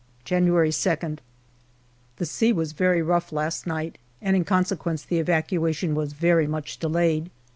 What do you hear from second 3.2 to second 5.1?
last night, and in consequence